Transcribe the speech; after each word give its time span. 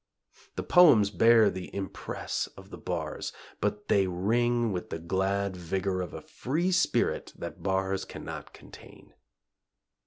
The 0.55 0.63
poems 0.63 1.11
bear 1.11 1.51
the 1.51 1.71
impress 1.75 2.47
of 2.57 2.71
the 2.71 2.77
bars, 2.79 3.31
but 3.59 3.87
they 3.87 4.07
ring 4.07 4.71
with 4.71 4.89
the 4.89 4.97
glad 4.97 5.55
vigor 5.55 6.01
of 6.01 6.11
a 6.15 6.21
free 6.23 6.71
spirit 6.71 7.33
that 7.37 7.61
bars 7.61 8.03
cannot 8.03 8.51
contain. 8.51 9.13